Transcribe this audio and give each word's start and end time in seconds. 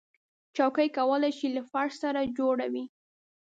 چوکۍ 0.55 0.87
کولی 0.97 1.31
شي 1.37 1.47
له 1.55 1.61
فرش 1.71 1.93
سره 2.03 2.31
جوړه 2.37 2.65
وي. 2.73 2.85